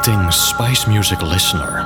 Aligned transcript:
Greetings, 0.00 0.36
Space 0.36 0.86
Music 0.86 1.20
listener. 1.22 1.82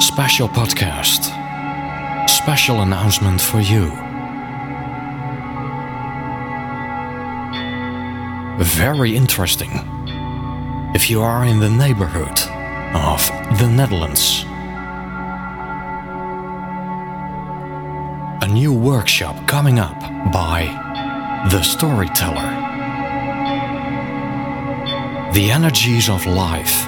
Special 0.00 0.48
podcast. 0.48 1.28
Special 2.30 2.80
announcement 2.80 3.42
for 3.42 3.60
you. 3.60 3.90
Very 8.64 9.14
interesting. 9.14 9.70
If 10.94 11.10
you 11.10 11.20
are 11.20 11.44
in 11.44 11.60
the 11.60 11.68
neighborhood 11.68 12.40
of 12.94 13.20
the 13.58 13.68
Netherlands, 13.68 14.44
a 18.42 18.48
new 18.50 18.72
workshop 18.72 19.46
coming 19.46 19.78
up 19.78 20.00
by 20.32 20.64
The 21.50 21.62
Storyteller. 21.62 22.81
The 25.32 25.50
energies 25.50 26.10
of 26.10 26.26
life. 26.26 26.84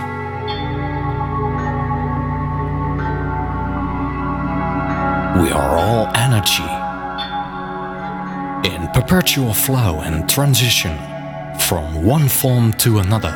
We 5.40 5.50
are 5.50 5.78
all 5.78 6.08
energy 6.14 6.62
in 8.68 8.86
perpetual 8.88 9.54
flow 9.54 10.02
and 10.02 10.28
transition 10.28 10.94
from 11.58 12.04
one 12.04 12.28
form 12.28 12.74
to 12.74 12.98
another. 12.98 13.34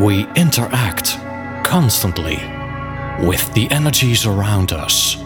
We 0.00 0.26
interact 0.36 1.18
constantly 1.66 2.38
with 3.26 3.52
the 3.52 3.68
energies 3.70 4.24
around 4.24 4.72
us. 4.72 5.18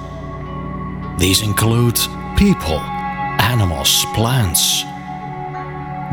These 1.18 1.42
include 1.42 2.00
people, 2.36 2.80
animals, 3.38 4.04
plants, 4.12 4.82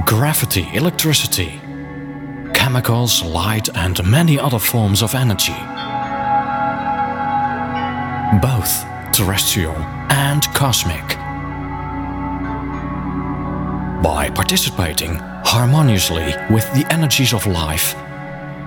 gravity, 0.06 0.68
electricity, 0.74 1.60
chemicals, 2.54 3.24
light, 3.24 3.70
and 3.76 4.04
many 4.10 4.40
other 4.40 4.60
forms 4.60 5.02
of 5.02 5.16
energy. 5.16 5.56
Both 8.42 8.86
terrestrial 9.12 9.76
and 10.10 10.44
cosmic. 10.54 11.08
By 14.04 14.30
participating 14.34 15.16
harmoniously 15.44 16.34
with 16.50 16.72
the 16.74 16.86
energies 16.92 17.34
of 17.34 17.46
life, 17.46 17.96